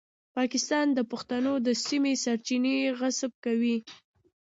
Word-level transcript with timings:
پاکستان 0.37 0.87
د 0.93 0.99
پښتنو 1.11 1.53
د 1.67 1.69
سیمې 1.87 2.13
سرچینې 2.23 2.75
غصب 2.99 3.31
کوي. 3.45 3.77